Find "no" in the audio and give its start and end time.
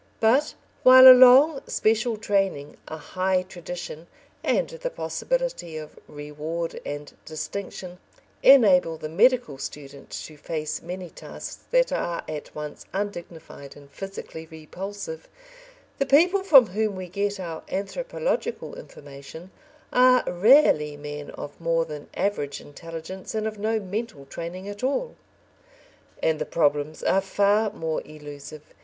23.59-23.79